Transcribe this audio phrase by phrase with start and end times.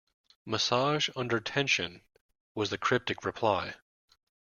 [0.47, 2.01] Massage under tension,
[2.55, 3.75] was the cryptic reply.